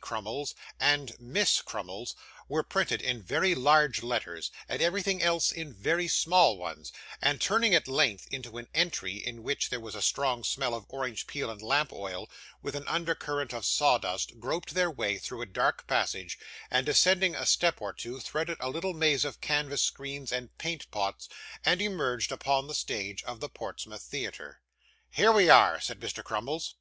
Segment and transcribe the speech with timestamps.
[0.00, 2.16] Crummles, and Miss Crummles,
[2.48, 7.72] were printed in very large letters, and everything else in very small ones; and, turning
[7.72, 11.62] at length into an entry, in which was a strong smell of orange peel and
[11.62, 12.28] lamp oil,
[12.62, 16.36] with an under current of sawdust, groped their way through a dark passage,
[16.68, 20.90] and, descending a step or two, threaded a little maze of canvas screens and paint
[20.90, 21.28] pots,
[21.64, 24.62] and emerged upon the stage of the Portsmouth Theatre.
[25.12, 26.24] 'Here we are,' said Mr.
[26.24, 26.74] Crummles.